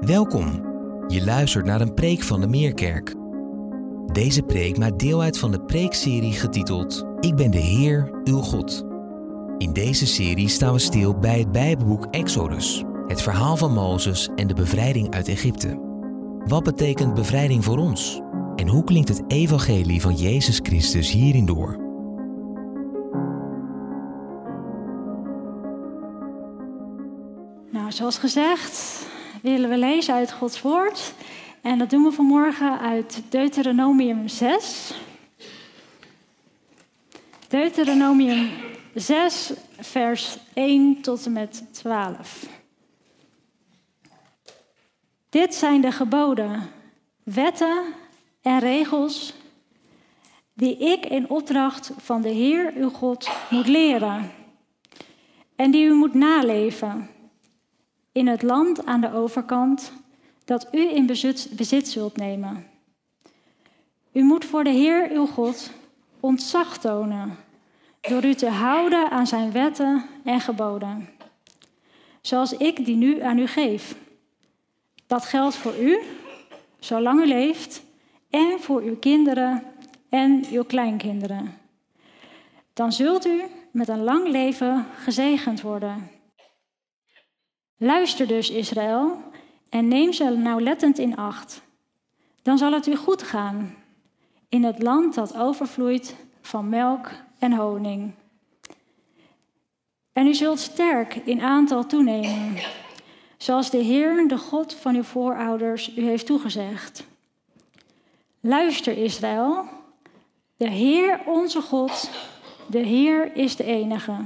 [0.00, 0.64] Welkom.
[1.06, 3.14] Je luistert naar een preek van de Meerkerk.
[4.12, 8.84] Deze preek maakt deel uit van de preekserie getiteld Ik ben de Heer, uw God.
[9.56, 14.46] In deze serie staan we stil bij het Bijbelboek Exodus, het verhaal van Mozes en
[14.46, 15.80] de bevrijding uit Egypte.
[16.44, 18.20] Wat betekent bevrijding voor ons?
[18.56, 21.76] En hoe klinkt het evangelie van Jezus Christus hierin door?
[27.70, 29.06] Nou, zoals gezegd
[29.42, 31.14] willen we lezen uit Gods Woord.
[31.60, 34.94] En dat doen we vanmorgen uit Deuteronomium 6.
[37.48, 38.50] Deuteronomium
[38.94, 42.46] 6, vers 1 tot en met 12.
[45.28, 46.70] Dit zijn de geboden,
[47.22, 47.82] wetten
[48.42, 49.34] en regels
[50.54, 54.30] die ik in opdracht van de Heer uw God moet leren
[55.56, 57.10] en die u moet naleven
[58.12, 59.92] in het land aan de overkant
[60.44, 62.66] dat u in bezit, bezit zult nemen.
[64.12, 65.70] U moet voor de Heer uw God
[66.20, 67.36] ontzag tonen
[68.00, 71.08] door u te houden aan zijn wetten en geboden,
[72.20, 73.96] zoals ik die nu aan u geef.
[75.06, 75.98] Dat geldt voor u,
[76.78, 77.82] zolang u leeft,
[78.30, 79.62] en voor uw kinderen
[80.08, 81.56] en uw kleinkinderen.
[82.72, 86.10] Dan zult u met een lang leven gezegend worden.
[87.80, 89.22] Luister dus, Israël,
[89.68, 91.62] en neem ze nauwlettend in acht.
[92.42, 93.76] Dan zal het u goed gaan
[94.48, 98.12] in het land dat overvloeit van melk en honing.
[100.12, 102.56] En u zult sterk in aantal toenemen,
[103.36, 107.06] zoals de Heer, de God van uw voorouders, u heeft toegezegd.
[108.40, 109.64] Luister, Israël,
[110.56, 112.10] de Heer onze God,
[112.66, 114.16] de Heer is de enige.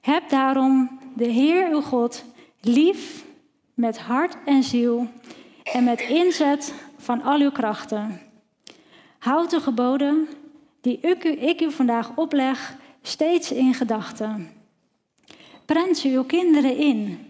[0.00, 2.24] Heb daarom de Heer uw God
[2.60, 3.24] lief
[3.74, 5.06] met hart en ziel
[5.62, 8.20] en met inzet van al uw krachten.
[9.18, 10.28] Houd de geboden
[10.80, 14.50] die ik u, ik u vandaag opleg steeds in gedachten.
[15.64, 17.26] Prent ze uw kinderen in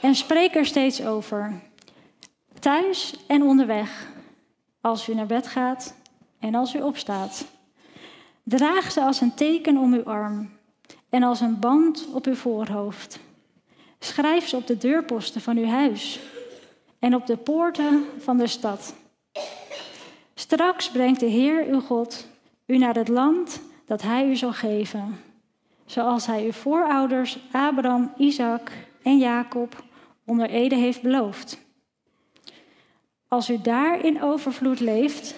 [0.00, 1.60] en spreek er steeds over.
[2.58, 4.12] Thuis en onderweg,
[4.80, 5.94] als u naar bed gaat
[6.38, 7.46] en als u opstaat.
[8.42, 10.50] Draag ze als een teken om uw arm
[11.10, 13.20] en als een band op uw voorhoofd.
[13.98, 16.20] Schrijf ze op de deurposten van uw huis
[16.98, 18.94] en op de poorten van de stad.
[20.34, 22.26] Straks brengt de Heer uw God
[22.66, 25.20] u naar het land dat Hij u zal geven,
[25.86, 28.72] zoals Hij uw voorouders Abraham, Isaac
[29.02, 29.84] en Jacob
[30.24, 31.58] onder Ede heeft beloofd.
[33.28, 35.34] Als u daar in overvloed leeft,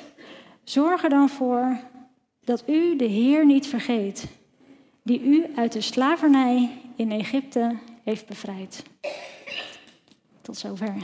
[0.64, 1.80] zorg er dan voor
[2.44, 4.26] dat u de Heer niet vergeet,
[5.02, 8.82] die u uit de slavernij in Egypte heeft bevrijd.
[10.40, 10.94] Tot zover.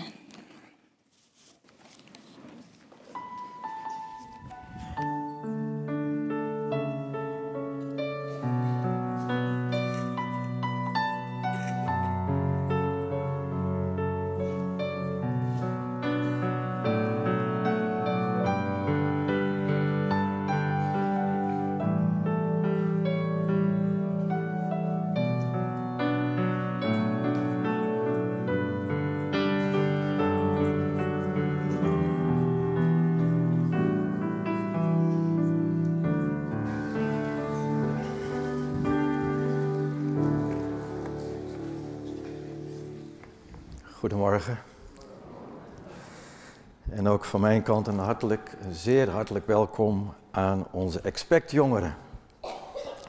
[46.90, 51.96] En ook van mijn kant een hartelijk, zeer hartelijk welkom aan onze expect jongeren.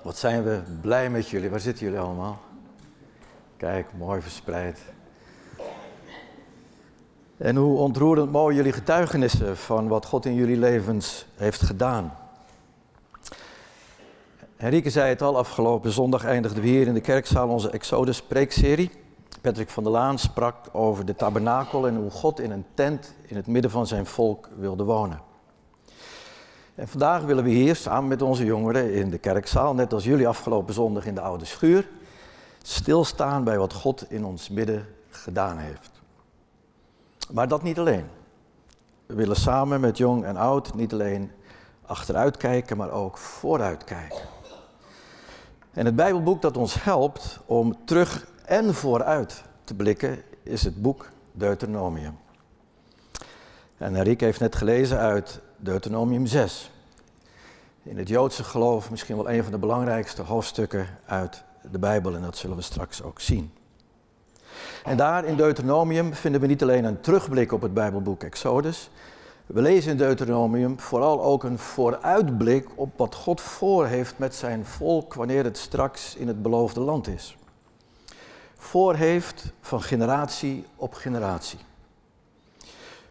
[0.03, 1.49] Wat zijn we blij met jullie.
[1.49, 2.39] Waar zitten jullie allemaal?
[3.57, 4.79] Kijk, mooi verspreid.
[7.37, 12.17] En hoe ontroerend mooi jullie getuigenissen van wat God in jullie levens heeft gedaan.
[14.57, 18.91] Henrike zei het al, afgelopen zondag eindigden we hier in de kerkzaal onze Exodus preekserie.
[19.41, 23.35] Patrick van der Laan sprak over de tabernakel en hoe God in een tent in
[23.35, 25.21] het midden van zijn volk wilde wonen.
[26.75, 30.27] En vandaag willen we hier samen met onze jongeren in de kerkzaal, net als jullie
[30.27, 31.87] afgelopen zondag in de oude schuur,
[32.61, 35.91] stilstaan bij wat God in ons midden gedaan heeft.
[37.31, 38.05] Maar dat niet alleen.
[39.05, 41.31] We willen samen met jong en oud niet alleen
[41.85, 44.21] achteruit kijken, maar ook vooruit kijken.
[45.73, 51.09] En het Bijbelboek dat ons helpt om terug en vooruit te blikken is het boek
[51.31, 52.17] Deuteronomium.
[53.77, 56.71] En Riek heeft net gelezen uit Deuteronomium 6.
[57.83, 62.21] In het Joodse geloof misschien wel een van de belangrijkste hoofdstukken uit de Bijbel en
[62.21, 63.51] dat zullen we straks ook zien.
[64.83, 68.89] En daar in Deuteronomium vinden we niet alleen een terugblik op het Bijbelboek Exodus.
[69.45, 74.65] We lezen in Deuteronomium vooral ook een vooruitblik op wat God voor heeft met zijn
[74.65, 77.37] volk wanneer het straks in het beloofde land is.
[78.61, 81.59] Voor heeft van generatie op generatie.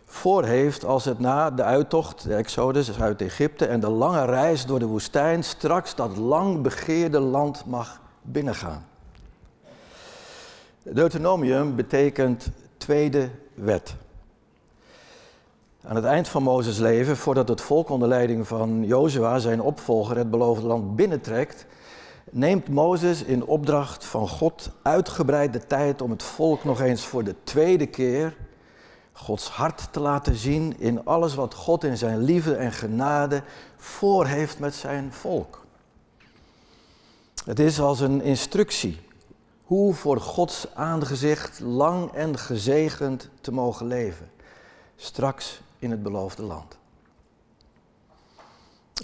[0.05, 4.67] Voor heeft als het na de uittocht, de Exodus uit Egypte en de lange reis
[4.67, 8.87] door de woestijn straks dat lang begeerde land mag binnengaan.
[10.83, 13.95] Deuteronomium betekent tweede wet.
[15.85, 20.17] Aan het eind van Mozes' leven, voordat het volk onder leiding van Jozua, zijn opvolger,
[20.17, 21.67] het beloofde land binnentrekt,
[22.31, 27.25] neemt Mozes in opdracht van God uitgebreid de tijd om het volk nog eens voor
[27.25, 28.37] de tweede keer
[29.13, 33.43] Gods hart te laten zien in alles wat God in zijn liefde en genade
[33.77, 35.67] voor heeft met zijn volk.
[37.45, 39.01] Het is als een instructie
[39.65, 44.31] hoe voor Gods aangezicht lang en gezegend te mogen leven,
[44.97, 46.78] straks in het beloofde land.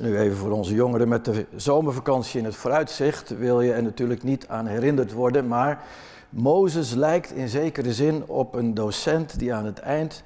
[0.01, 4.23] Nu even voor onze jongeren met de zomervakantie in het vooruitzicht wil je er natuurlijk
[4.23, 5.85] niet aan herinnerd worden, maar
[6.29, 10.23] Mozes lijkt in zekere zin op een docent die aan het eind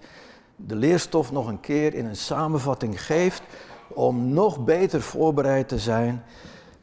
[0.56, 3.42] de leerstof nog een keer in een samenvatting geeft
[3.88, 6.22] om nog beter voorbereid te zijn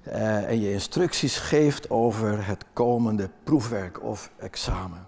[0.07, 5.07] uh, en je instructies geeft over het komende proefwerk of examen.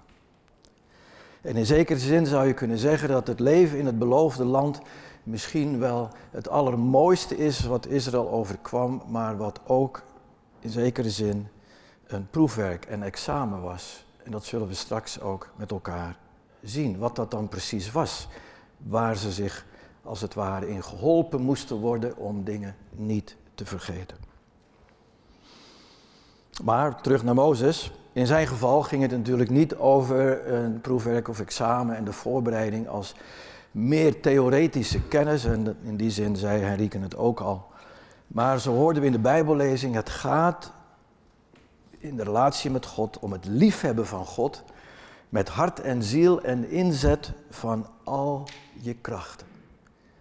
[1.42, 4.80] En in zekere zin zou je kunnen zeggen dat het leven in het beloofde land
[5.28, 10.04] misschien wel het allermooiste is wat Israël overkwam, maar wat ook
[10.60, 11.48] in zekere zin
[12.08, 14.06] een proefwerk en examen was.
[14.24, 16.18] En dat zullen we straks ook met elkaar
[16.62, 18.28] zien, wat dat dan precies was.
[18.78, 19.66] Waar ze zich
[20.04, 24.18] als het ware in geholpen moesten worden om dingen niet te vergeten.
[26.64, 27.92] Maar terug naar Mozes.
[28.14, 32.88] In zijn geval ging het natuurlijk niet over een proefwerk of examen en de voorbereiding
[32.88, 33.16] als
[33.78, 35.46] meer theoretische kennis.
[35.46, 37.68] En in die zin zei Henrike het ook al.
[38.28, 40.72] Maar zo hoorden we in de Bijbellezing, het gaat
[42.00, 44.64] in de relatie met God om het liefhebben van God
[45.30, 48.48] met hart en ziel en inzet van al
[48.82, 49.48] je krachten.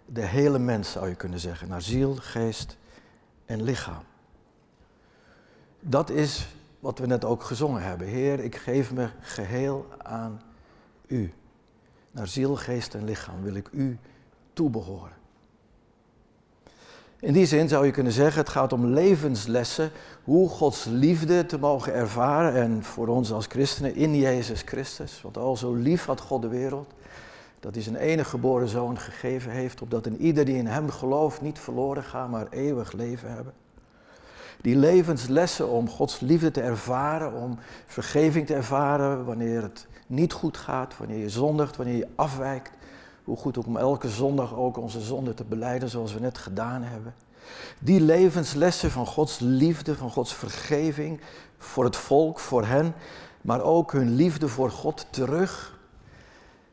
[0.06, 2.76] De hele mens zou je kunnen zeggen, naar ziel, geest
[3.46, 4.02] en lichaam.
[5.80, 6.48] Dat is
[6.80, 8.06] wat we net ook gezongen hebben.
[8.06, 10.42] Heer, ik geef me geheel aan
[11.06, 11.32] u.
[12.16, 13.98] Naar ziel, geest en lichaam wil ik u
[14.52, 15.12] toebehoren.
[17.20, 19.90] In die zin zou je kunnen zeggen, het gaat om levenslessen,
[20.24, 25.22] hoe Gods liefde te mogen ervaren en voor ons als christenen in Jezus Christus.
[25.22, 26.92] Want al zo lief had God de wereld,
[27.60, 31.40] dat hij zijn enige geboren zoon gegeven heeft, opdat een ieder die in hem gelooft
[31.40, 33.52] niet verloren gaat, maar eeuwig leven hebben.
[34.66, 40.56] Die levenslessen om Gods liefde te ervaren, om vergeving te ervaren wanneer het niet goed
[40.56, 42.70] gaat, wanneer je zondigt, wanneer je afwijkt.
[43.24, 46.82] Hoe goed ook om elke zondag ook onze zonde te beleiden zoals we net gedaan
[46.82, 47.14] hebben.
[47.78, 51.20] Die levenslessen van Gods liefde, van Gods vergeving
[51.58, 52.94] voor het volk, voor hen,
[53.40, 55.78] maar ook hun liefde voor God terug.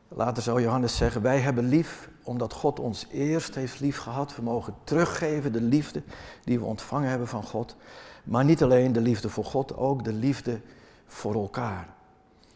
[0.08, 4.36] Later zou Johannes zeggen, wij hebben lief omdat God ons eerst heeft lief gehad.
[4.36, 6.02] We mogen teruggeven de liefde
[6.44, 7.76] die we ontvangen hebben van God.
[8.24, 10.60] Maar niet alleen de liefde voor God, ook de liefde
[11.06, 11.88] voor elkaar.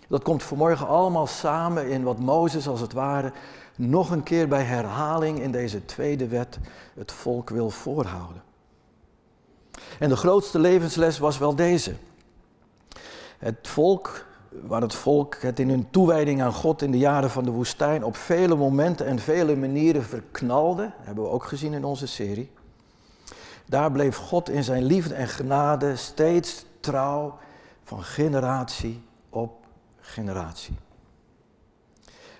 [0.08, 3.32] Dat komt vanmorgen allemaal samen in wat Mozes als het ware
[3.76, 6.58] nog een keer bij herhaling in deze tweede wet
[6.94, 8.42] het volk wil voorhouden.
[9.98, 11.94] En de grootste levensles was wel deze.
[13.38, 17.44] Het volk waar het volk het in hun toewijding aan God in de jaren van
[17.44, 22.06] de woestijn op vele momenten en vele manieren verknalde, hebben we ook gezien in onze
[22.06, 22.50] serie.
[23.66, 27.38] Daar bleef God in zijn liefde en genade steeds trouw
[27.84, 29.66] van generatie op
[30.00, 30.76] generatie.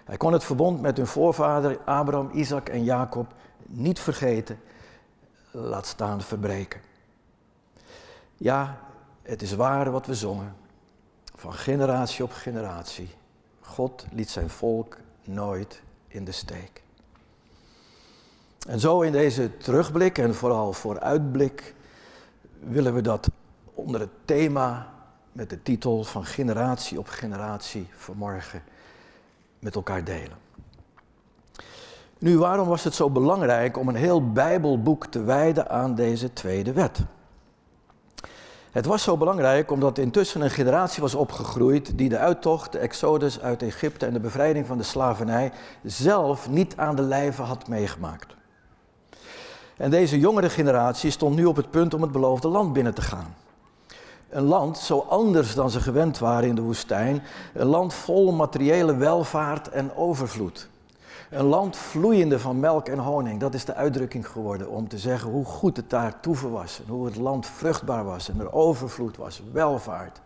[0.05, 3.27] Hij kon het verbond met hun voorvader Abraham, Isaac en Jacob
[3.67, 4.61] niet vergeten,
[5.51, 6.81] laat staan verbreken.
[8.37, 8.79] Ja,
[9.23, 10.55] het is waar wat we zongen
[11.39, 13.11] van generatie op generatie.
[13.61, 16.83] God liet zijn volk nooit in de steek.
[18.69, 21.75] En zo in deze terugblik en vooral vooruitblik
[22.61, 23.29] willen we dat
[23.75, 24.95] onder het thema
[25.33, 28.63] met de titel van generatie op generatie vanmorgen
[29.59, 30.37] met elkaar delen.
[32.19, 36.73] Nu, waarom was het zo belangrijk om een heel Bijbelboek te wijden aan deze tweede
[36.73, 37.01] wet?
[38.73, 43.41] Het was zo belangrijk omdat intussen een generatie was opgegroeid die de uittocht, de exodus
[43.41, 48.37] uit Egypte en de bevrijding van de slavernij zelf niet aan de lijve had meegemaakt.
[49.77, 53.03] En deze jongere generatie stond nu op het punt om het beloofde land binnen te
[53.03, 53.35] gaan.
[54.29, 57.23] Een land zo anders dan ze gewend waren in de woestijn.
[57.55, 60.69] Een land vol materiële welvaart en overvloed.
[61.31, 63.41] Een land vloeiende van melk en honing.
[63.41, 66.81] Dat is de uitdrukking geworden om te zeggen hoe goed het daar toeven was.
[66.87, 70.21] En hoe het land vruchtbaar was en er overvloed was, welvaart.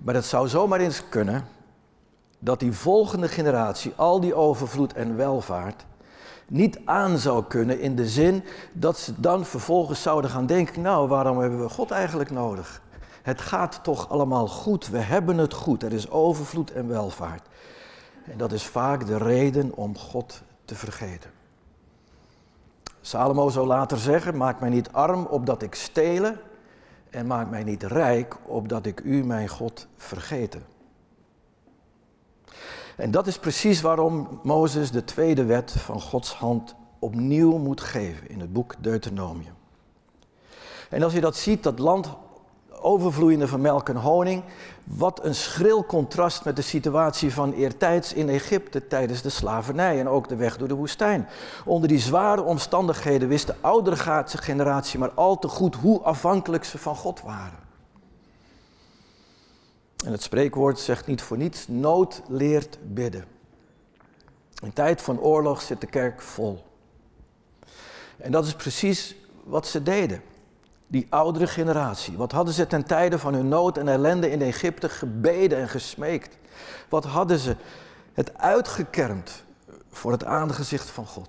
[0.00, 1.44] Maar het zou zomaar eens kunnen
[2.38, 5.84] dat die volgende generatie al die overvloed en welvaart
[6.46, 11.08] niet aan zou kunnen in de zin dat ze dan vervolgens zouden gaan denken, nou
[11.08, 12.82] waarom hebben we God eigenlijk nodig?
[13.22, 17.48] Het gaat toch allemaal goed, we hebben het goed, er is overvloed en welvaart.
[18.24, 21.30] En dat is vaak de reden om God te vergeten.
[23.00, 26.40] Salomo zou later zeggen, maak mij niet arm opdat ik stelen
[27.10, 30.62] en maak mij niet rijk opdat ik u, mijn God, vergeten.
[32.96, 38.28] En dat is precies waarom Mozes de tweede wet van Gods hand opnieuw moet geven
[38.28, 39.54] in het boek Deuteronomium.
[40.90, 42.08] En als je dat ziet, dat land
[42.84, 44.42] overvloeiende van melk en honing,
[44.84, 50.08] wat een schril contrast met de situatie van eertijds in Egypte tijdens de slavernij en
[50.08, 51.28] ook de weg door de woestijn.
[51.64, 56.78] Onder die zware omstandigheden wist de oudere generatie maar al te goed hoe afhankelijk ze
[56.78, 57.58] van God waren.
[60.04, 63.24] En het spreekwoord zegt niet voor niets, nood leert bidden.
[64.62, 66.64] In tijd van oorlog zit de kerk vol.
[68.16, 70.22] En dat is precies wat ze deden.
[70.86, 72.16] Die oudere generatie.
[72.16, 76.38] Wat hadden ze ten tijde van hun nood en ellende in Egypte gebeden en gesmeekt?
[76.88, 77.56] Wat hadden ze
[78.12, 79.44] het uitgekermd
[79.90, 81.28] voor het aangezicht van God?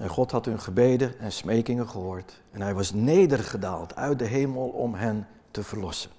[0.00, 2.40] En God had hun gebeden en smekingen gehoord.
[2.50, 6.10] En hij was nedergedaald uit de hemel om hen te verlossen.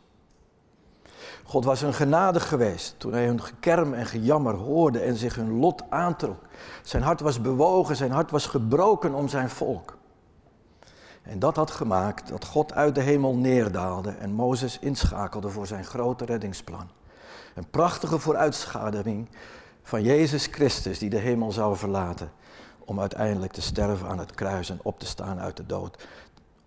[1.43, 5.59] God was hun genadig geweest toen hij hun gekerm en gejammer hoorde en zich hun
[5.59, 6.39] lot aantrok.
[6.83, 9.96] Zijn hart was bewogen, zijn hart was gebroken om zijn volk.
[11.27, 15.85] En dat had gemaakt dat God uit de hemel neerdaalde en Mozes inschakelde voor zijn
[15.85, 16.89] grote reddingsplan.
[17.55, 19.27] Een prachtige vooruitschaduwing
[19.83, 22.31] van Jezus Christus die de hemel zou verlaten
[22.85, 26.07] om uiteindelijk te sterven aan het kruis en op te staan uit de dood.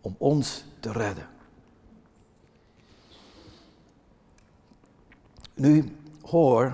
[0.00, 1.26] Om ons te redden.
[5.54, 6.72] Nu hoor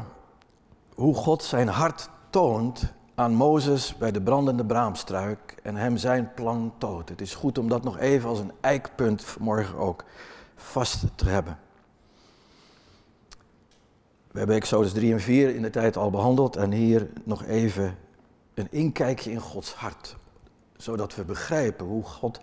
[0.94, 6.74] hoe God zijn hart toont aan Mozes bij de brandende braamstruik en hem zijn plan
[6.78, 7.08] toont.
[7.08, 10.04] Het is goed om dat nog even als een eikpunt vanmorgen ook
[10.54, 11.58] vast te hebben.
[14.30, 17.98] We hebben Exodus 3 en 4 in de tijd al behandeld en hier nog even
[18.54, 20.16] een inkijkje in Gods hart.
[20.76, 22.40] Zodat we begrijpen hoe God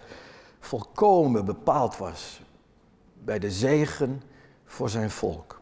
[0.59, 2.41] volkomen bepaald was
[3.23, 4.21] bij de zegen
[4.65, 5.59] voor zijn volk.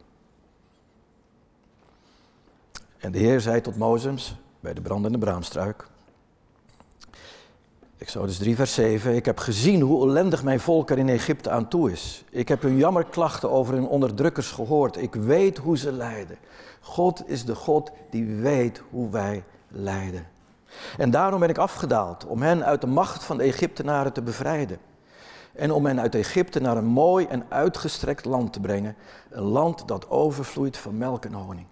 [2.97, 5.89] En de Heer zei tot Mozes bij de brandende braamstruik.
[8.01, 9.15] Exodus 3, vers 7.
[9.15, 12.23] Ik heb gezien hoe ellendig mijn volk er in Egypte aan toe is.
[12.29, 14.97] Ik heb hun jammerklachten over hun onderdrukkers gehoord.
[14.97, 16.37] Ik weet hoe ze lijden.
[16.79, 20.27] God is de God die weet hoe wij lijden.
[20.97, 24.77] En daarom ben ik afgedaald om hen uit de macht van de Egyptenaren te bevrijden.
[25.53, 28.95] En om hen uit Egypte naar een mooi en uitgestrekt land te brengen.
[29.29, 31.67] Een land dat overvloeit van melk en honing.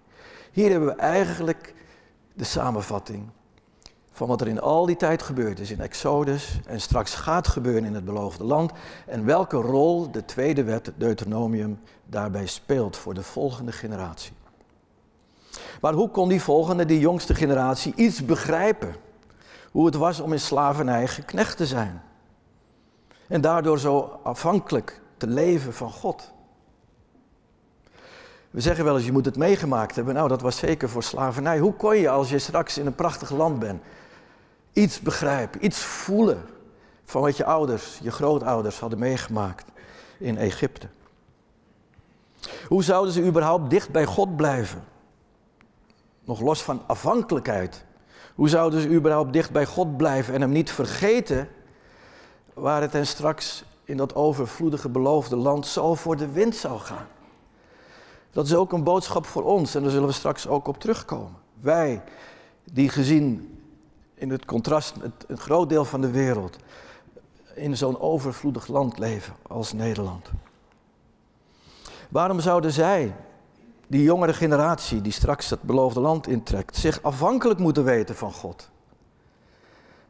[0.52, 1.74] Hier hebben we eigenlijk
[2.34, 3.28] de samenvatting
[4.20, 7.84] van wat er in al die tijd gebeurd is in Exodus en straks gaat gebeuren
[7.84, 8.72] in het beloofde land
[9.06, 14.32] en welke rol de tweede wet, Deuteronomium, daarbij speelt voor de volgende generatie.
[15.80, 18.94] Maar hoe kon die volgende, die jongste generatie, iets begrijpen?
[19.70, 22.02] Hoe het was om in slavernij geknecht te zijn.
[23.28, 26.32] En daardoor zo afhankelijk te leven van God.
[28.50, 30.14] We zeggen wel eens, je moet het meegemaakt hebben.
[30.14, 31.58] Nou, dat was zeker voor slavernij.
[31.58, 33.82] Hoe kon je als je straks in een prachtig land bent,
[34.72, 36.44] iets begrijpen, iets voelen
[37.04, 39.66] van wat je ouders, je grootouders hadden meegemaakt
[40.18, 40.88] in Egypte?
[42.68, 44.84] Hoe zouden ze überhaupt dicht bij God blijven?
[46.24, 47.84] Nog los van afhankelijkheid.
[48.34, 51.48] Hoe zouden ze überhaupt dicht bij God blijven en hem niet vergeten
[52.54, 57.06] waar het hen straks in dat overvloedige beloofde land zo voor de wind zou gaan?
[58.30, 61.36] Dat is ook een boodschap voor ons en daar zullen we straks ook op terugkomen.
[61.60, 62.02] Wij,
[62.64, 63.59] die gezien
[64.20, 66.56] in het contrast met een groot deel van de wereld,
[67.54, 70.30] in zo'n overvloedig land leven als Nederland.
[72.08, 73.14] Waarom zouden zij,
[73.86, 78.70] die jongere generatie die straks het beloofde land intrekt, zich afhankelijk moeten weten van God?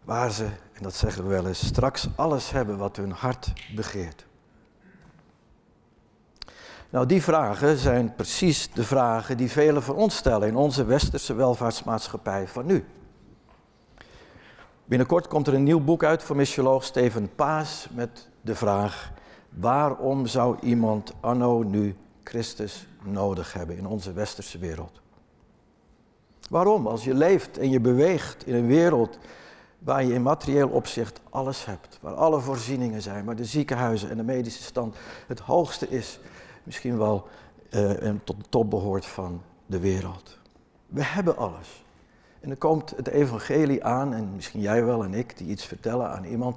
[0.05, 4.27] Waar ze, en dat zeggen we wel eens, straks alles hebben wat hun hart begeert.
[6.91, 11.35] Nou, die vragen zijn precies de vragen die velen van ons stellen in onze westerse
[11.35, 12.85] welvaartsmaatschappij van nu.
[14.91, 19.13] Binnenkort komt er een nieuw boek uit van missioloog Steven Paas met de vraag:
[19.49, 25.01] Waarom zou iemand anno nu Christus nodig hebben in onze westerse wereld?
[26.49, 26.87] Waarom?
[26.87, 29.19] Als je leeft en je beweegt in een wereld
[29.79, 34.17] waar je in materieel opzicht alles hebt, waar alle voorzieningen zijn, waar de ziekenhuizen en
[34.17, 36.21] de medische stand het hoogste is,
[36.63, 37.29] misschien wel
[37.71, 40.39] en tot de top behoort van de wereld.
[40.87, 41.85] We hebben alles.
[42.41, 46.11] En dan komt het evangelie aan, en misschien jij wel en ik, die iets vertellen
[46.11, 46.57] aan iemand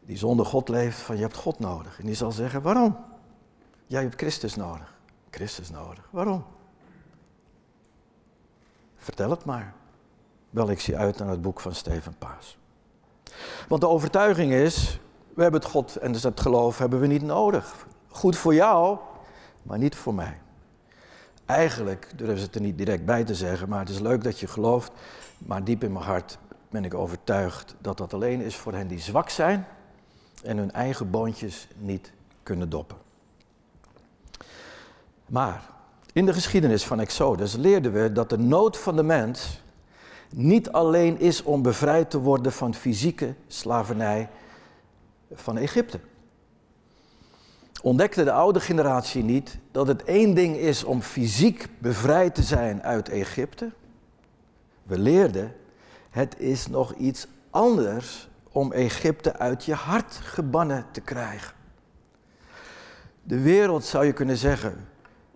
[0.00, 1.98] die zonder God leeft, van je hebt God nodig.
[2.00, 2.96] En die zal zeggen, waarom?
[3.86, 4.94] Jij hebt Christus nodig.
[5.30, 6.08] Christus nodig.
[6.10, 6.44] Waarom?
[8.96, 9.74] Vertel het maar.
[10.50, 12.58] Wel, ik zie uit naar het boek van Steven Paas.
[13.68, 15.00] Want de overtuiging is,
[15.34, 17.86] we hebben het God en dus het geloof hebben we niet nodig.
[18.08, 18.98] Goed voor jou,
[19.62, 20.40] maar niet voor mij.
[21.46, 24.40] Eigenlijk durven ze het er niet direct bij te zeggen, maar het is leuk dat
[24.40, 24.92] je gelooft.
[25.38, 26.38] Maar diep in mijn hart
[26.70, 29.66] ben ik overtuigd dat dat alleen is voor hen die zwak zijn
[30.42, 32.96] en hun eigen boontjes niet kunnen doppen.
[35.26, 35.62] Maar
[36.12, 39.62] in de geschiedenis van Exodus leerden we dat de nood van de mens
[40.30, 44.28] niet alleen is om bevrijd te worden van fysieke slavernij
[45.32, 46.00] van Egypte.
[47.84, 52.82] Ontdekte de oude generatie niet dat het één ding is om fysiek bevrijd te zijn
[52.82, 53.72] uit Egypte?
[54.82, 55.54] We leerden,
[56.10, 61.54] het is nog iets anders om Egypte uit je hart gebannen te krijgen.
[63.22, 64.88] De wereld zou je kunnen zeggen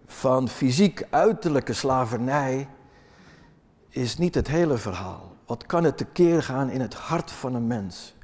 [0.07, 2.69] van fysiek uiterlijke slavernij
[3.88, 5.33] is niet het hele verhaal.
[5.47, 8.17] Wat kan het tekeer gaan in het hart van een mens?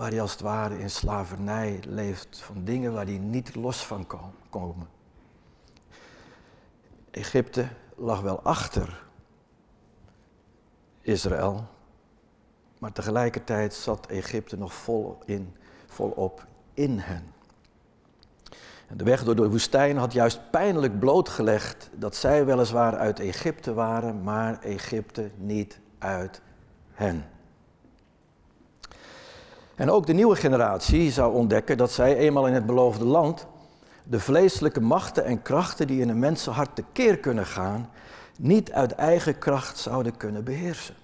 [0.00, 4.06] Waar hij als het ware in slavernij leeft van dingen waar hij niet los van
[4.50, 4.88] komen.
[7.10, 9.02] Egypte lag wel achter
[11.00, 11.64] Israël,
[12.78, 17.24] maar tegelijkertijd zat Egypte nog vol in, volop in hen.
[18.96, 24.22] De weg door de woestijn had juist pijnlijk blootgelegd dat zij weliswaar uit Egypte waren,
[24.22, 26.42] maar Egypte niet uit
[26.90, 27.24] hen.
[29.80, 33.46] En ook de nieuwe generatie zou ontdekken dat zij eenmaal in het beloofde land
[34.04, 37.90] de vleeselijke machten en krachten die in een mensenhart tekeer kunnen gaan,
[38.38, 40.94] niet uit eigen kracht zouden kunnen beheersen.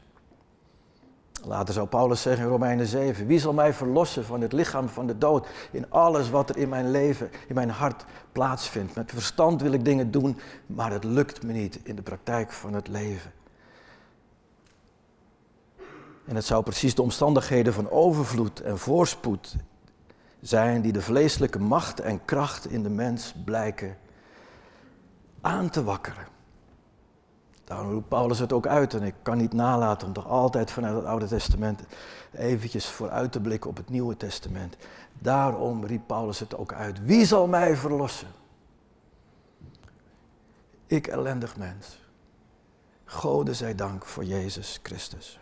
[1.44, 5.06] Later zou Paulus zeggen in Romeinen 7, wie zal mij verlossen van het lichaam van
[5.06, 8.94] de dood in alles wat er in mijn leven, in mijn hart plaatsvindt.
[8.94, 12.74] Met verstand wil ik dingen doen, maar het lukt me niet in de praktijk van
[12.74, 13.36] het leven.
[16.26, 19.56] En het zou precies de omstandigheden van overvloed en voorspoed
[20.40, 23.98] zijn die de vleeselijke macht en kracht in de mens blijken
[25.40, 26.26] aan te wakkeren.
[27.64, 30.94] Daarom roept Paulus het ook uit en ik kan niet nalaten om toch altijd vanuit
[30.94, 31.82] het Oude Testament
[32.32, 34.76] eventjes vooruit te blikken op het Nieuwe Testament.
[35.18, 37.04] Daarom riep Paulus het ook uit.
[37.04, 38.28] Wie zal mij verlossen?
[40.86, 41.98] Ik ellendig mens.
[43.04, 45.38] Gode zij dank voor Jezus Christus.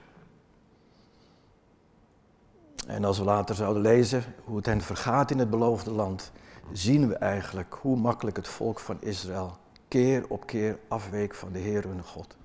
[2.86, 6.32] En als we later zouden lezen hoe het hen vergaat in het beloofde land,
[6.72, 9.56] zien we eigenlijk hoe makkelijk het volk van Israël
[9.88, 12.36] keer op keer afweek van de Heer hun God.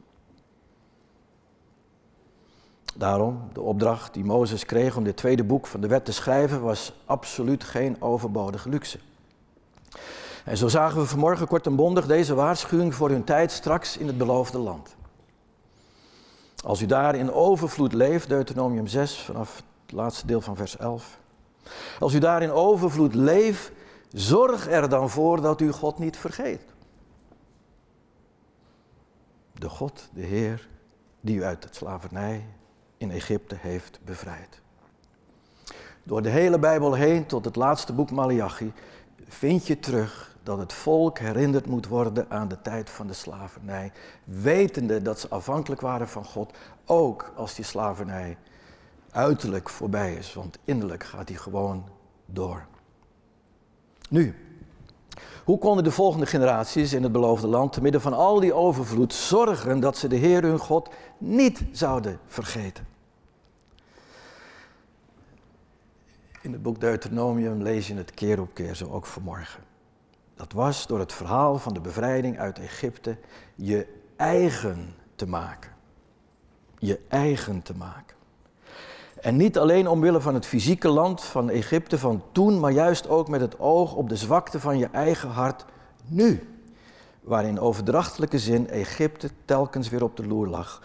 [2.95, 6.61] Daarom, de opdracht die Mozes kreeg om dit tweede boek van de wet te schrijven,
[6.61, 8.99] was absoluut geen overbodige luxe.
[10.45, 14.07] En zo zagen we vanmorgen kort en bondig deze waarschuwing voor hun tijd straks in
[14.07, 14.95] het beloofde land.
[16.63, 21.19] Als u daar in overvloed leeft, Deuteronomium 6 vanaf het laatste deel van vers 11.
[21.99, 23.71] Als u daar in overvloed leeft,
[24.11, 26.61] zorg er dan voor dat u God niet vergeet
[29.59, 30.67] de God, de Heer,
[31.21, 32.45] die u uit het slavernij
[32.97, 34.61] in Egypte heeft bevrijd.
[36.03, 38.73] Door de hele Bijbel heen tot het laatste boek Malachi
[39.27, 43.91] vind je terug dat het volk herinnerd moet worden aan de tijd van de slavernij,
[44.23, 48.37] wetende dat ze afhankelijk waren van God, ook als die slavernij
[49.11, 51.89] uiterlijk voorbij is, want innerlijk gaat die gewoon
[52.25, 52.65] door.
[54.09, 54.35] Nu,
[55.43, 59.13] hoe konden de volgende generaties in het beloofde land, te midden van al die overvloed,
[59.13, 62.87] zorgen dat ze de Heer hun God niet zouden vergeten?
[66.41, 69.63] In het boek Deuteronomium lees je het keer op keer, zo ook vanmorgen.
[70.35, 73.17] Dat was door het verhaal van de bevrijding uit Egypte
[73.55, 75.71] je eigen te maken.
[76.77, 78.15] Je eigen te maken.
[79.21, 83.27] En niet alleen omwille van het fysieke land van Egypte van toen, maar juist ook
[83.27, 85.65] met het oog op de zwakte van je eigen hart
[86.05, 86.59] nu.
[87.21, 90.81] Waarin overdrachtelijke zin Egypte telkens weer op de loer lag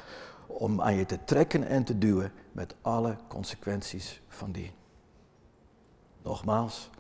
[0.47, 4.73] om aan je te trekken en te duwen met alle consequenties van die.
[6.23, 6.91] Nogmaals,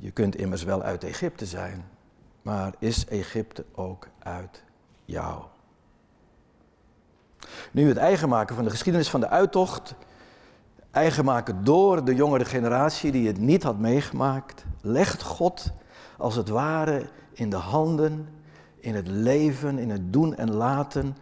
[0.00, 1.88] Je kunt immers wel uit Egypte zijn,
[2.42, 4.62] maar is Egypte ook uit
[5.04, 5.42] jou?
[7.70, 9.94] Nu het eigen maken van de geschiedenis van de uittocht,
[10.90, 15.72] eigen maken door de jongere generatie die het niet had meegemaakt, legt God
[16.18, 18.28] als het ware in de handen,
[18.80, 21.16] in het leven, in het doen en laten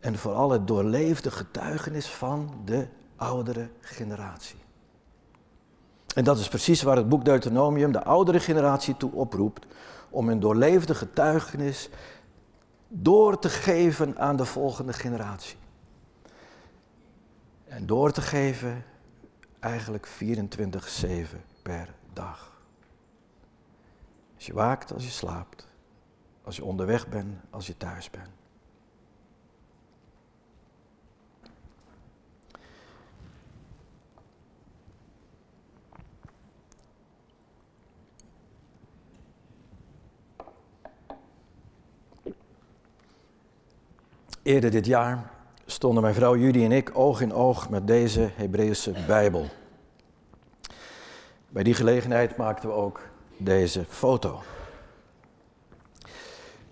[0.00, 2.86] en vooral het doorleefde getuigenis van de
[3.16, 4.58] oudere generatie.
[6.14, 9.66] En dat is precies waar het boek Deuteronomium de oudere generatie toe oproept
[10.10, 11.88] om een doorleefde getuigenis
[12.88, 15.56] door te geven aan de volgende generatie.
[17.64, 18.84] En door te geven
[19.62, 22.60] eigenlijk 24-7 per dag.
[24.34, 25.68] Als je waakt, als je slaapt,
[26.42, 28.28] als je onderweg bent, als je thuis bent.
[44.42, 45.30] Eerder dit jaar
[45.72, 49.46] stonden mijn vrouw Judy en ik oog in oog met deze Hebreeuwse Bijbel.
[51.48, 53.00] Bij die gelegenheid maakten we ook
[53.36, 54.40] deze foto.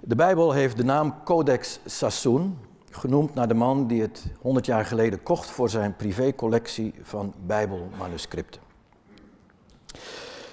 [0.01, 2.59] De Bijbel heeft de naam Codex Sassoon,
[2.91, 8.61] genoemd naar de man die het 100 jaar geleden kocht voor zijn privécollectie van Bijbelmanuscripten.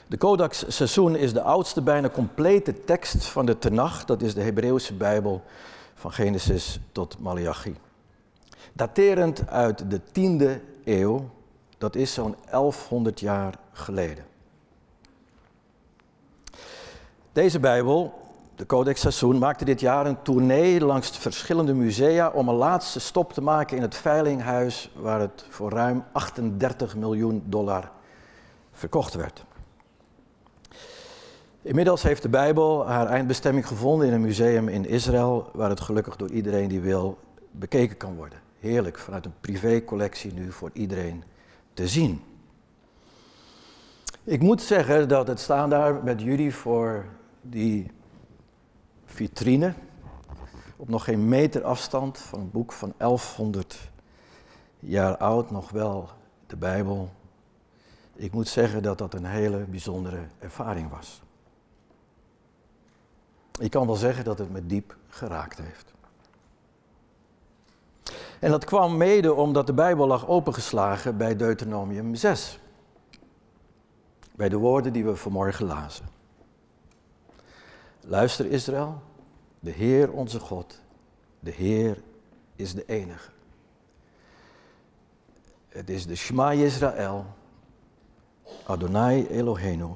[0.07, 4.41] De Codex Sassoon is de oudste bijna complete tekst van de Tenach, dat is de
[4.41, 5.43] Hebreeuwse Bijbel
[5.93, 7.75] van Genesis tot Malachi.
[8.77, 11.29] Daterend uit de 10e eeuw,
[11.77, 14.25] dat is zo'n 1100 jaar geleden.
[17.31, 18.13] Deze Bijbel,
[18.55, 23.33] de Codex Sassoon, maakte dit jaar een tournee langs verschillende musea om een laatste stop
[23.33, 27.91] te maken in het veilinghuis waar het voor ruim 38 miljoen dollar
[28.71, 29.43] verkocht werd.
[31.61, 36.15] Inmiddels heeft de Bijbel haar eindbestemming gevonden in een museum in Israël, waar het gelukkig
[36.15, 37.17] door iedereen die wil
[37.51, 38.45] bekeken kan worden.
[38.59, 41.23] Heerlijk, vanuit een privécollectie nu voor iedereen
[41.73, 42.21] te zien.
[44.23, 47.05] Ik moet zeggen dat het staan daar met jullie voor
[47.41, 47.91] die
[49.05, 49.73] vitrine,
[50.75, 53.89] op nog geen meter afstand van een boek van 1100
[54.79, 56.09] jaar oud, nog wel
[56.47, 57.09] de Bijbel.
[58.15, 61.21] Ik moet zeggen dat dat een hele bijzondere ervaring was.
[63.59, 65.93] Ik kan wel zeggen dat het me diep geraakt heeft.
[68.39, 72.59] En dat kwam mede omdat de Bijbel lag opengeslagen bij Deuteronomium 6.
[74.35, 76.05] Bij de woorden die we vanmorgen lazen.
[78.01, 79.01] Luister Israël,
[79.59, 80.81] de Heer onze God,
[81.39, 82.01] de Heer
[82.55, 83.29] is de enige.
[85.69, 87.25] Het is de Shema Israël,
[88.65, 89.89] Adonai Eloheinu,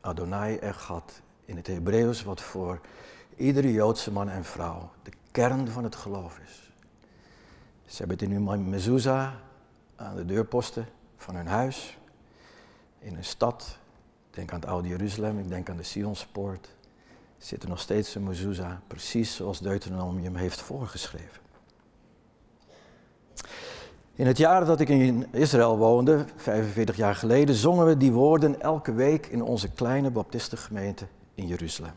[0.00, 2.80] Adonai Echad in het Hebreeuws, wat voor
[3.36, 6.63] iedere Joodse man en vrouw de kern van het geloof is.
[7.94, 9.32] Ze hebben het in hun mezuzah
[9.96, 11.98] aan de deurposten van hun huis,
[12.98, 13.78] in een stad.
[14.30, 16.68] denk aan het oude Jeruzalem, ik denk aan de Sionspoort.
[17.38, 21.42] Zit er nog steeds een mezuzah, precies zoals Deuteronomium heeft voorgeschreven.
[24.14, 28.60] In het jaar dat ik in Israël woonde, 45 jaar geleden, zongen we die woorden
[28.60, 31.94] elke week in onze kleine baptistengemeente in Jeruzalem.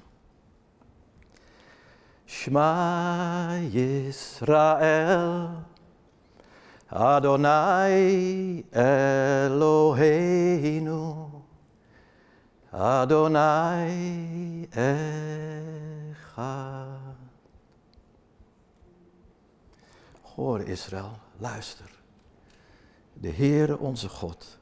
[2.25, 5.49] Shema Yisrael,
[6.89, 10.05] Adonai Eloheinu,
[12.71, 16.15] Adonai Echad.
[20.21, 21.89] Hoor Israël, luister.
[23.13, 24.57] De Heere onze God.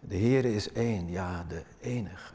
[0.00, 2.34] De Heere is één, ja, de enige.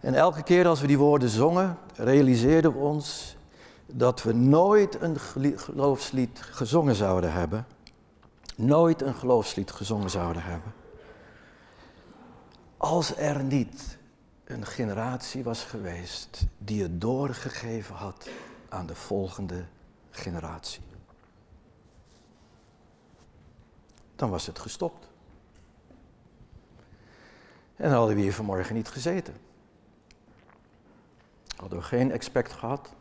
[0.00, 3.36] En elke keer als we die woorden zongen, realiseerden we ons
[3.96, 5.18] dat we nooit een
[5.56, 7.66] geloofslied gezongen zouden hebben.
[8.56, 10.72] Nooit een geloofslied gezongen zouden hebben.
[12.76, 13.98] Als er niet
[14.44, 18.28] een generatie was geweest die het doorgegeven had
[18.68, 19.64] aan de volgende
[20.10, 20.82] generatie.
[24.16, 25.08] Dan was het gestopt.
[27.76, 29.34] En dan hadden we hier vanmorgen niet gezeten.
[31.56, 32.92] Hadden we geen expect gehad.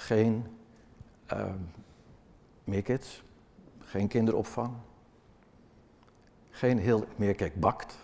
[0.00, 0.46] Geen
[1.32, 1.44] uh,
[2.64, 3.22] meer kids.
[3.78, 4.74] Geen kinderopvang.
[6.50, 7.96] Geen heel meerkijk bakt.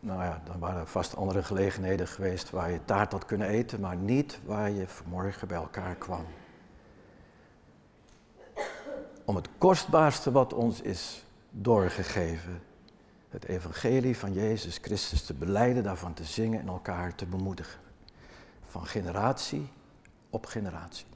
[0.00, 3.80] Nou ja, dan waren er vast andere gelegenheden geweest waar je taart had kunnen eten,
[3.80, 6.24] maar niet waar je vanmorgen bij elkaar kwam.
[9.24, 12.62] Om het kostbaarste wat ons is doorgegeven.
[13.28, 17.80] Het evangelie van Jezus Christus te beleiden, daarvan te zingen en elkaar te bemoedigen.
[18.64, 19.68] Van generatie
[20.30, 21.09] op generatie.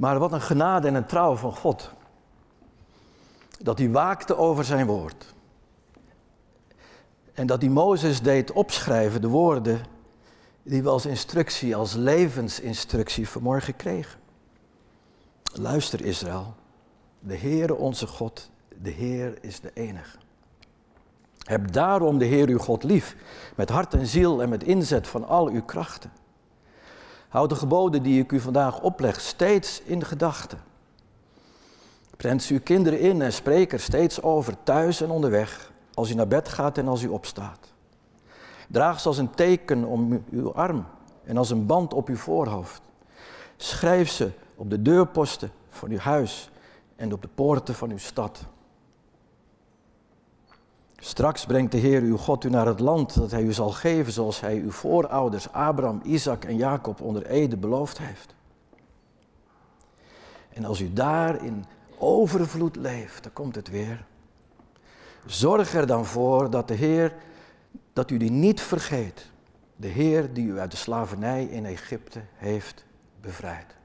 [0.00, 1.90] Maar wat een genade en een trouw van God.
[3.58, 5.34] Dat hij waakte over zijn woord.
[7.32, 9.80] En dat hij Mozes deed opschrijven de woorden
[10.62, 14.20] die we als instructie, als levensinstructie vanmorgen kregen.
[15.52, 16.54] Luister Israël,
[17.18, 18.50] de Heere onze God,
[18.82, 20.18] de Heer is de enige.
[21.38, 23.16] Heb daarom de Heer uw God lief,
[23.56, 26.12] met hart en ziel en met inzet van al uw krachten.
[27.30, 30.58] Houd de geboden die ik u vandaag opleg steeds in gedachten.
[32.16, 36.28] Prent uw kinderen in en spreek er steeds over, thuis en onderweg, als u naar
[36.28, 37.72] bed gaat en als u opstaat.
[38.68, 40.86] Draag ze als een teken om uw arm
[41.24, 42.82] en als een band op uw voorhoofd.
[43.56, 46.50] Schrijf ze op de deurposten van uw huis
[46.96, 48.46] en op de poorten van uw stad.
[51.02, 54.12] Straks brengt de Heer uw God u naar het land dat hij u zal geven,
[54.12, 58.34] zoals hij uw voorouders Abraham, Isaac en Jacob onder Ede beloofd heeft.
[60.48, 61.64] En als u daar in
[61.98, 64.04] overvloed leeft, dan komt het weer.
[65.26, 67.14] Zorg er dan voor dat de Heer,
[67.92, 69.30] dat u die niet vergeet.
[69.76, 72.84] De Heer die u uit de slavernij in Egypte heeft
[73.20, 73.76] bevrijd.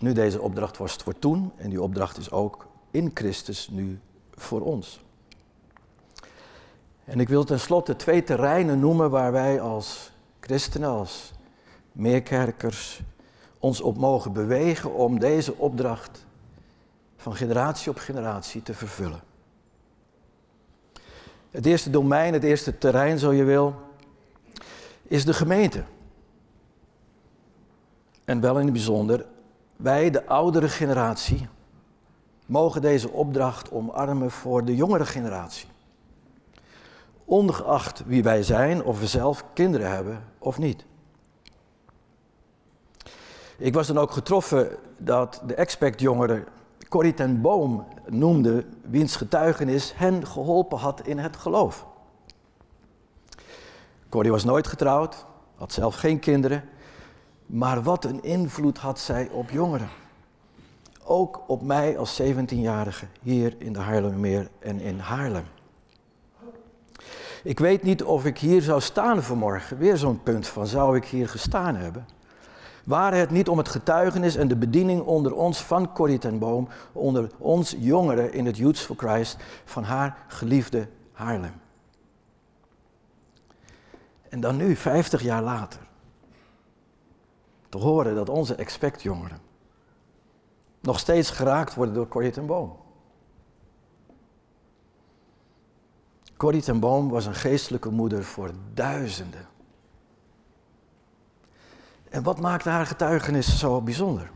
[0.00, 4.00] Nu, deze opdracht was voor toen en die opdracht is ook in Christus nu
[4.34, 5.04] voor ons.
[7.04, 11.32] En ik wil tenslotte twee terreinen noemen waar wij als christenen, als
[11.92, 13.00] meerkerkers,
[13.58, 16.26] ons op mogen bewegen om deze opdracht
[17.16, 19.20] van generatie op generatie te vervullen.
[21.50, 23.74] Het eerste domein, het eerste terrein, zo je wil,
[25.02, 25.84] is de gemeente.
[28.24, 29.26] En wel in het bijzonder,
[29.76, 31.48] wij, de oudere generatie,
[32.46, 35.68] mogen deze opdracht omarmen voor de jongere generatie.
[37.24, 40.84] Ongeacht wie wij zijn, of we zelf kinderen hebben of niet.
[43.58, 46.44] Ik was dan ook getroffen dat de expect-jongere
[46.88, 51.86] Corrie ten Boom noemde, wiens getuigenis hen geholpen had in het geloof.
[54.08, 56.68] Corrie was nooit getrouwd, had zelf geen kinderen,
[57.46, 59.88] maar wat een invloed had zij op jongeren.
[61.08, 65.44] Ook op mij als 17-jarige hier in de Haarlemmermeer en in Haarlem.
[67.44, 69.78] Ik weet niet of ik hier zou staan vanmorgen.
[69.78, 72.06] Weer zo'n punt van zou ik hier gestaan hebben.
[72.84, 76.68] Waar het niet om het getuigenis en de bediening onder ons van Corrie ten Boom,
[76.92, 81.60] onder ons jongeren in het Youths for Christ, van haar geliefde Haarlem.
[84.28, 85.80] En dan nu, 50 jaar later,
[87.68, 89.45] te horen dat onze expect-jongeren
[90.86, 92.76] nog steeds geraakt worden door Corrie ten Boom.
[96.36, 99.48] Corrie ten Boom was een geestelijke moeder voor duizenden.
[102.08, 104.30] En wat maakte haar getuigenis zo bijzonder?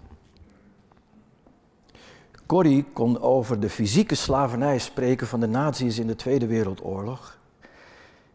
[2.46, 7.38] Corrie kon over de fysieke slavernij spreken van de nazi's in de Tweede Wereldoorlog,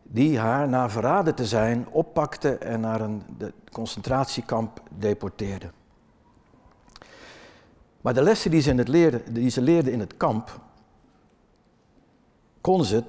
[0.03, 3.23] die haar na verraden te zijn oppakte en naar een
[3.71, 5.71] concentratiekamp deporteerde.
[8.05, 10.59] Maar de lessen die ze, het leerde, die ze in het kamp,
[12.61, 13.03] kon ze,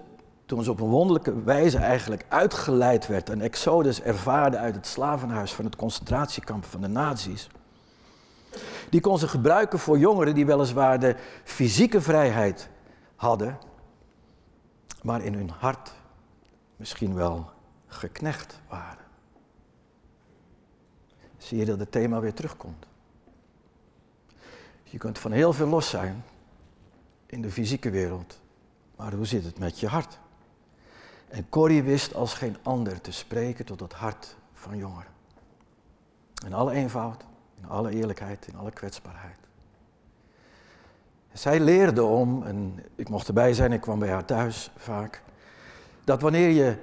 [0.46, 5.52] toen ze op een wonderlijke wijze eigenlijk uitgeleid werd, een exodus ervaarde uit het slavenhuis
[5.52, 7.48] van het concentratiekamp van de nazi's,
[8.90, 12.68] die kon ze gebruiken voor jongeren die weliswaar de fysieke vrijheid
[13.16, 13.58] hadden,
[15.02, 15.92] maar in hun hart
[16.76, 17.50] misschien wel
[17.86, 19.04] geknecht waren.
[21.36, 22.86] Zie je dat het thema weer terugkomt?
[24.90, 26.24] Je kunt van heel veel los zijn
[27.26, 28.40] in de fysieke wereld.
[28.96, 30.18] Maar hoe zit het met je hart?
[31.28, 35.10] En Corrie wist als geen ander te spreken tot het hart van jongeren.
[36.46, 37.24] In alle eenvoud,
[37.60, 39.38] in alle eerlijkheid, in alle kwetsbaarheid.
[41.32, 45.22] Zij leerde om, en ik mocht erbij zijn, ik kwam bij haar thuis vaak,
[46.04, 46.76] dat wanneer je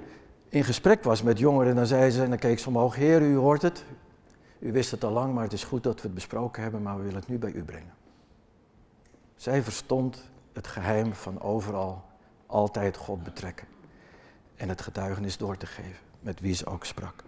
[0.48, 3.36] in gesprek was met jongeren, dan zei ze, en dan keek ze omhoog, Heer, u
[3.36, 3.84] hoort het,
[4.64, 6.96] u wist het al lang, maar het is goed dat we het besproken hebben, maar
[6.96, 7.94] we willen het nu bij u brengen.
[9.36, 12.04] Zij verstond het geheim van overal
[12.46, 13.66] altijd God betrekken
[14.56, 17.24] en het getuigenis door te geven met wie ze ook sprak.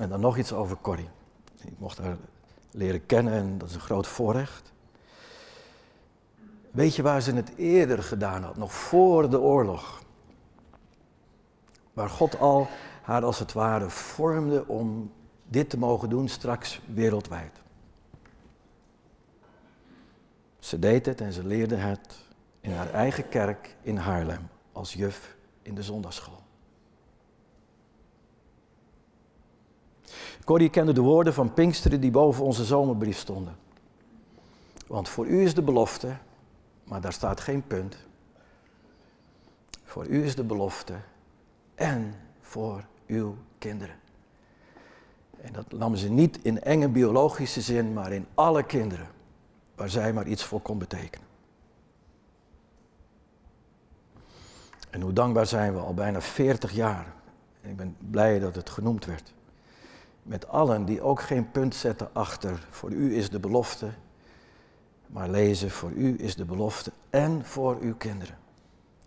[0.00, 1.08] En dan nog iets over Corrie.
[1.64, 2.16] Ik mocht haar
[2.70, 4.72] leren kennen en dat is een groot voorrecht.
[6.70, 10.02] Weet je waar ze het eerder gedaan had, nog voor de oorlog?
[11.92, 12.68] Waar God al
[13.02, 15.12] haar als het ware vormde om
[15.48, 17.60] dit te mogen doen straks wereldwijd.
[20.58, 22.18] Ze deed het en ze leerde het
[22.60, 26.40] in haar eigen kerk in Haarlem als juf in de zondagschool.
[30.44, 33.56] Corrie kende de woorden van Pinksteren die boven onze zomerbrief stonden.
[34.86, 36.16] Want voor u is de belofte,
[36.84, 37.96] maar daar staat geen punt.
[39.84, 40.94] Voor u is de belofte
[41.74, 43.94] en voor uw kinderen.
[45.40, 49.06] En dat nam ze niet in enge biologische zin, maar in alle kinderen
[49.74, 51.26] waar zij maar iets voor kon betekenen.
[54.90, 57.14] En hoe dankbaar zijn we al bijna 40 jaar.
[57.60, 59.32] En ik ben blij dat het genoemd werd.
[60.22, 62.66] Met allen die ook geen punt zetten achter.
[62.70, 63.90] Voor u is de belofte.
[65.06, 68.38] Maar lezen, voor u is de belofte en voor uw kinderen.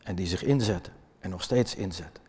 [0.03, 2.24] En die zich inzetten en nog steeds inzetten.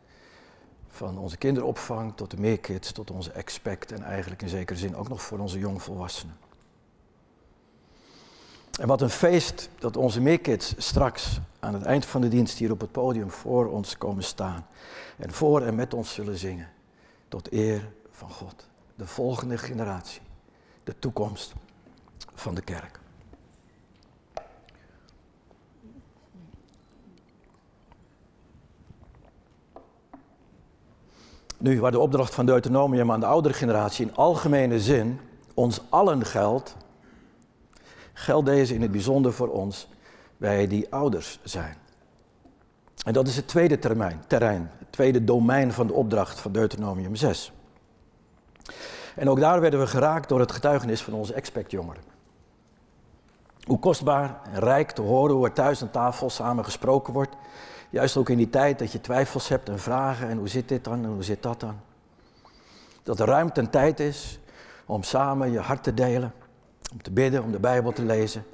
[0.97, 5.09] Van onze kinderopvang tot de meerkids, tot onze expect en eigenlijk in zekere zin ook
[5.09, 6.37] nog voor onze jongvolwassenen.
[8.81, 12.71] En wat een feest dat onze meerkids straks aan het eind van de dienst hier
[12.71, 14.67] op het podium voor ons komen staan.
[15.17, 16.69] En voor en met ons zullen zingen.
[17.29, 18.69] Tot eer van God.
[18.95, 20.23] De volgende generatie.
[20.85, 21.53] De toekomst
[22.35, 23.01] van de kerk.
[31.59, 35.21] Nu, waar de opdracht van Deuteronomium aan de oudere generatie in algemene zin
[35.55, 36.77] ons allen geldt,
[38.13, 39.89] geldt deze in het bijzonder voor ons,
[40.37, 41.77] wij die ouders zijn.
[43.05, 47.17] En dat is het tweede terrein, terrein, het tweede domein van de opdracht van Deuteronomium
[47.17, 47.53] 6.
[49.15, 52.03] En ook daar werden we geraakt door het getuigenis van onze expectjongeren.
[53.67, 57.37] Hoe kostbaar en rijk te horen hoe er thuis aan tafel samen gesproken wordt.
[57.91, 60.85] Juist ook in die tijd dat je twijfels hebt en vragen en hoe zit dit
[60.85, 61.81] dan en hoe zit dat dan.
[63.03, 64.39] Dat er ruimte en tijd is
[64.87, 66.33] om samen je hart te delen
[66.93, 68.45] om te bidden, om de Bijbel te lezen.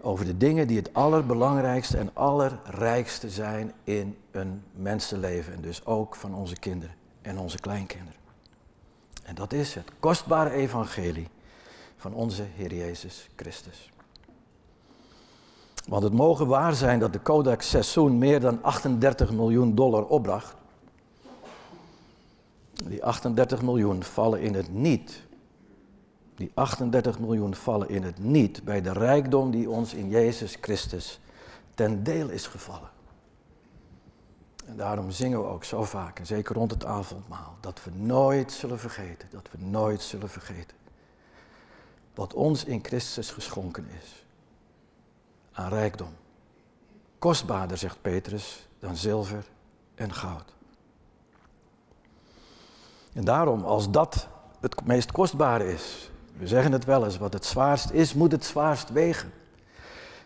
[0.00, 5.52] Over de dingen die het allerbelangrijkste en allerrijkste zijn in een mensenleven.
[5.52, 8.20] En dus ook van onze kinderen en onze kleinkinderen.
[9.22, 11.28] En dat is het kostbare evangelie
[11.96, 13.90] van onze Heer Jezus Christus.
[15.88, 20.54] Want het mogen waar zijn dat de Kodak Sessoen meer dan 38 miljoen dollar opbracht.
[22.84, 25.28] Die 38 miljoen vallen in het niet
[26.40, 31.20] die 38 miljoen vallen in het niet bij de rijkdom die ons in Jezus Christus
[31.74, 32.90] ten deel is gevallen.
[34.66, 38.52] En daarom zingen we ook zo vaak, en zeker rond het avondmaal, dat we nooit
[38.52, 40.76] zullen vergeten, dat we nooit zullen vergeten.
[42.14, 44.24] Wat ons in Christus geschonken is.
[45.68, 46.12] Rijkdom.
[47.18, 49.44] Kostbaarder, zegt Petrus, dan zilver
[49.94, 50.54] en goud.
[53.12, 54.28] En daarom, als dat
[54.60, 58.44] het meest kostbare is, we zeggen het wel eens, wat het zwaarst is, moet het
[58.44, 59.32] zwaarst wegen.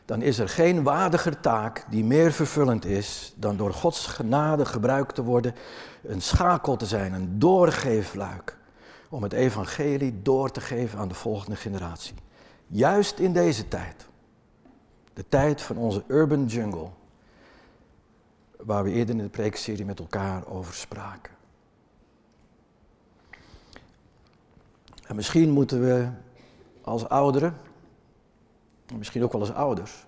[0.05, 5.15] Dan is er geen waardiger taak die meer vervullend is dan door Gods genade gebruikt
[5.15, 5.55] te worden,
[6.03, 8.57] een schakel te zijn, een doorgeefluik,
[9.09, 12.15] om het evangelie door te geven aan de volgende generatie.
[12.67, 14.07] Juist in deze tijd,
[15.15, 16.91] de tijd van onze urban jungle,
[18.57, 21.33] waar we eerder in de preekserie met elkaar over spraken.
[25.07, 26.09] En misschien moeten we
[26.83, 27.57] als ouderen,
[28.97, 30.07] misschien ook wel als ouders,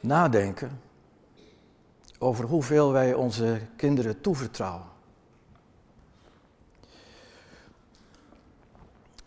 [0.00, 0.80] nadenken
[2.18, 4.86] over hoeveel wij onze kinderen toevertrouwen.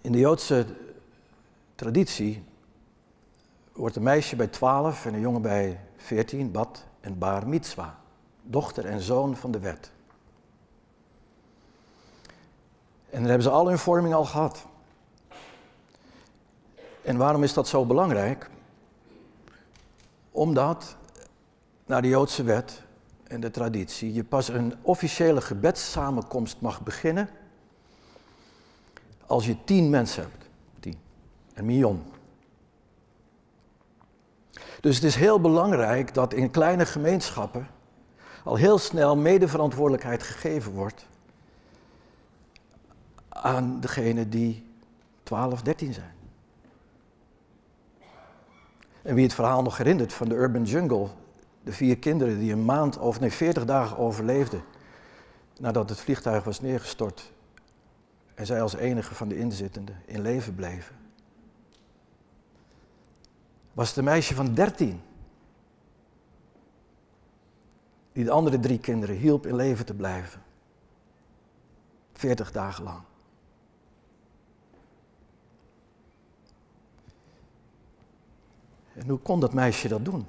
[0.02, 0.66] In de Joodse
[1.76, 2.44] traditie
[3.74, 8.00] wordt een meisje bij 12 en een jongen bij 14 bad en bar mitzwa,
[8.42, 9.92] dochter en zoon van de wet.
[13.10, 14.66] En dan hebben ze al hun vorming al gehad.
[17.02, 18.50] En waarom is dat zo belangrijk?
[20.32, 20.96] Omdat,
[21.86, 22.84] naar de Joodse wet
[23.28, 27.30] en de traditie, je pas een officiële gebedssamenkomst mag beginnen
[29.26, 30.45] als je tien mensen hebt.
[31.56, 32.04] Een miljoen.
[34.82, 37.68] Dus het is heel belangrijk dat in kleine gemeenschappen
[38.44, 41.06] al heel snel medeverantwoordelijkheid gegeven wordt
[43.30, 44.66] aan degene die
[45.24, 46.14] 12, 13 zijn.
[49.02, 51.08] En wie het verhaal nog herinnert van de Urban Jungle,
[51.64, 54.64] de vier kinderen die een maand of nee, 40 dagen overleefden
[55.60, 57.32] nadat het vliegtuig was neergestort
[58.34, 61.05] en zij als enige van de inzittenden in leven bleven.
[63.76, 65.02] Was het een meisje van 13
[68.16, 70.42] die de andere drie kinderen hielp in leven te blijven.
[72.14, 73.02] 40 dagen lang.
[78.94, 80.26] En hoe kon dat meisje dat doen?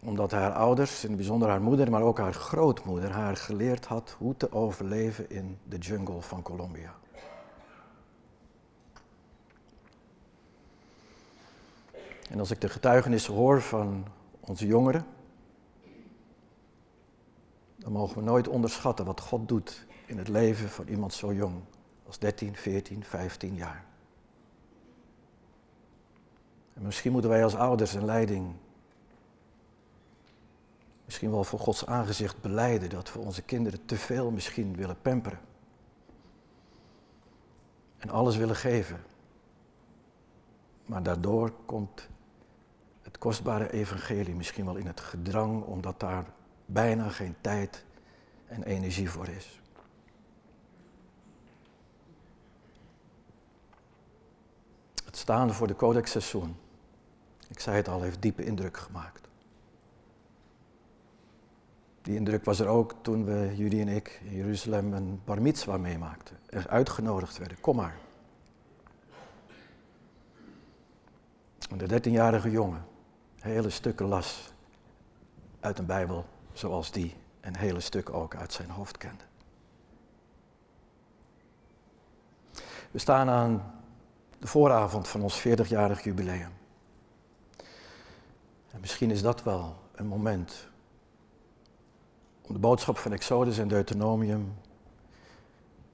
[0.00, 4.16] Omdat haar ouders, in het bijzonder haar moeder, maar ook haar grootmoeder, haar geleerd had
[4.18, 6.94] hoe te overleven in de jungle van Colombia.
[12.30, 14.06] En als ik de getuigenissen hoor van
[14.40, 15.06] onze jongeren,
[17.76, 21.54] dan mogen we nooit onderschatten wat God doet in het leven van iemand zo jong
[22.06, 23.84] als 13, 14, 15 jaar.
[26.74, 28.54] En misschien moeten wij als ouders en leiding
[31.04, 35.40] misschien wel voor Gods aangezicht beleiden dat we onze kinderen te veel misschien willen pamperen.
[37.98, 39.00] En alles willen geven.
[40.86, 42.08] Maar daardoor komt
[43.20, 46.24] kostbare evangelie misschien wel in het gedrang, omdat daar
[46.66, 47.84] bijna geen tijd
[48.46, 49.60] en energie voor is.
[55.04, 56.56] Het staan voor de Codex Seizoen,
[57.48, 59.28] ik zei het al, heeft diepe indruk gemaakt.
[62.02, 65.76] Die indruk was er ook toen we, jullie en ik, in Jeruzalem een bar mitzwa
[65.76, 66.38] meemaakten.
[66.46, 67.98] Er uitgenodigd werden, kom maar.
[71.70, 72.88] En de dertienjarige jongen
[73.40, 74.52] hele stukken las
[75.60, 79.24] uit een Bijbel zoals die een hele stuk ook uit zijn hoofd kende.
[82.90, 83.74] We staan aan
[84.38, 86.52] de vooravond van ons 40-jarig jubileum.
[88.70, 90.68] En misschien is dat wel een moment
[92.46, 94.54] om de boodschap van Exodus en Deuteronomium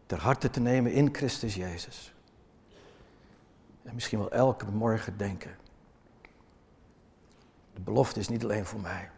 [0.06, 2.14] ter harte te nemen in Christus Jezus.
[3.82, 5.56] En misschien wel elke morgen denken.
[7.76, 9.10] De belofte is niet alleen voor mij,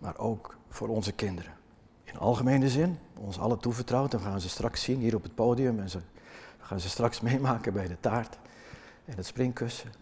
[0.00, 1.52] maar ook voor onze kinderen.
[2.04, 5.80] In algemene zin, ons allen toevertrouwd, dan gaan ze straks zien hier op het podium
[5.80, 6.00] en ze
[6.58, 8.38] gaan ze straks meemaken bij de taart
[9.04, 9.92] en het springkussen.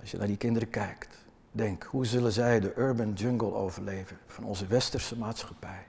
[0.00, 1.16] Als je naar die kinderen kijkt,
[1.50, 5.86] denk, hoe zullen zij de urban jungle overleven van onze westerse maatschappij?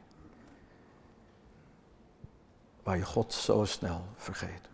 [2.84, 4.70] Waar je God zo snel vergeet.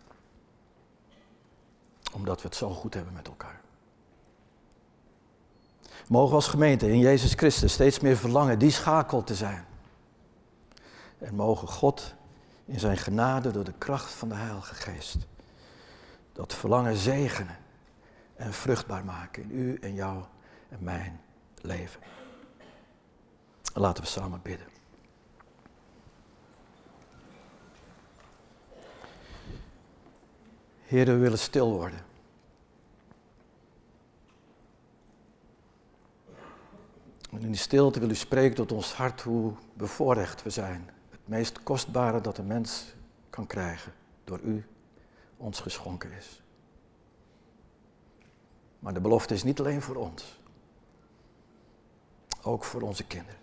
[2.13, 3.61] Omdat we het zo goed hebben met elkaar.
[6.07, 9.65] Mogen we als gemeente in Jezus Christus steeds meer verlangen die schakel te zijn.
[11.17, 12.13] En mogen God
[12.65, 15.17] in zijn genade door de kracht van de Heilige Geest
[16.33, 17.57] dat verlangen zegenen
[18.35, 20.23] en vruchtbaar maken in u en jou
[20.69, 21.21] en mijn
[21.61, 21.99] leven.
[23.73, 24.67] Laten we samen bidden.
[30.85, 32.12] Heer, we willen stil worden.
[37.33, 40.89] En in die stilte wil u spreken tot ons hart hoe bevoorrecht we zijn.
[41.09, 42.95] Het meest kostbare dat een mens
[43.29, 44.65] kan krijgen door u
[45.37, 46.41] ons geschonken is.
[48.79, 50.39] Maar de belofte is niet alleen voor ons.
[52.41, 53.39] Ook voor onze kinderen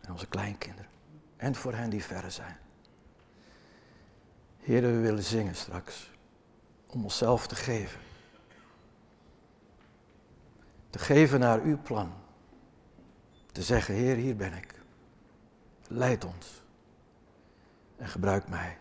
[0.00, 0.90] en onze kleinkinderen.
[1.36, 2.56] En voor hen die verre zijn.
[4.58, 6.10] Heer, we willen zingen straks.
[6.86, 8.00] Om onszelf te geven.
[10.90, 12.12] Te geven naar uw plan.
[13.56, 14.74] Te zeggen, Heer, hier ben ik.
[15.88, 16.62] Leid ons.
[17.96, 18.78] En gebruik mij.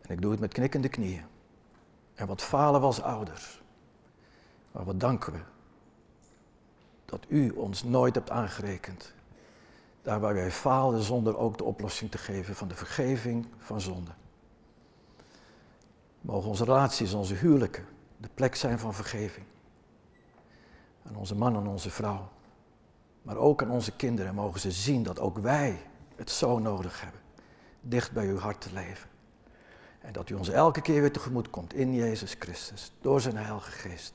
[0.00, 1.24] En ik doe het met knikkende knieën.
[2.14, 3.62] En wat falen we als ouders.
[4.72, 5.38] Maar wat danken we
[7.04, 9.14] dat u ons nooit hebt aangerekend.
[10.02, 14.10] Daar waar wij faalden zonder ook de oplossing te geven van de vergeving van zonde.
[16.20, 19.46] Mogen onze relaties, onze huwelijken de plek zijn van vergeving.
[21.06, 22.34] Aan onze man en onze vrouw.
[23.26, 25.82] Maar ook aan onze kinderen mogen ze zien dat ook wij
[26.16, 27.20] het zo nodig hebben.
[27.80, 29.08] Dicht bij uw hart te leven.
[30.00, 32.92] En dat u ons elke keer weer tegemoet komt in Jezus Christus.
[33.00, 34.14] Door zijn Heilige Geest.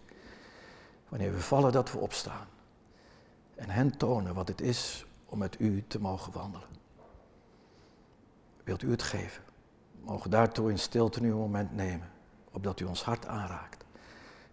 [1.10, 2.48] Wanneer we vallen dat we opstaan
[3.56, 6.68] en hen tonen wat het is om met u te mogen wandelen.
[8.64, 9.44] Wilt u het geven?
[10.02, 12.12] Mogen daartoe in stilte nu een moment nemen,
[12.52, 13.86] opdat u ons hart aanraakt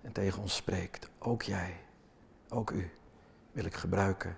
[0.00, 1.08] en tegen ons spreekt.
[1.18, 1.80] Ook jij,
[2.48, 2.90] ook u,
[3.52, 4.36] wil ik gebruiken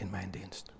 [0.00, 0.72] in mijn dienst.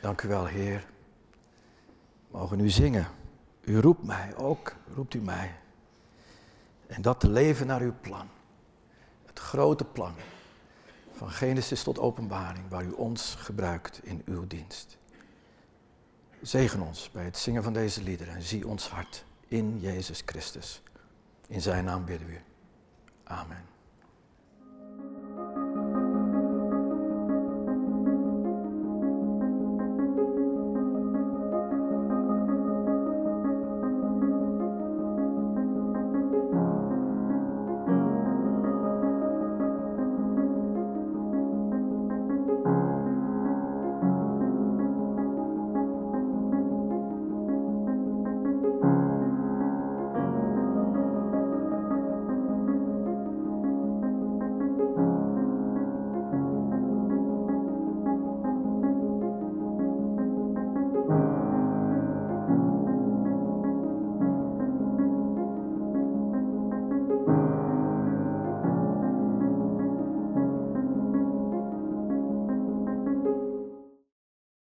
[0.00, 0.86] Dank u wel, Heer.
[2.30, 3.06] Mogen u zingen.
[3.60, 5.63] U roept mij, ook roept u mij.
[6.86, 8.28] En dat te leven naar uw plan.
[9.26, 10.14] Het grote plan
[11.12, 14.98] van Genesis tot openbaring waar u ons gebruikt in uw dienst.
[16.42, 20.82] Zegen ons bij het zingen van deze liederen en zie ons hart in Jezus Christus.
[21.46, 22.38] In zijn naam bidden we.
[23.24, 23.73] Amen.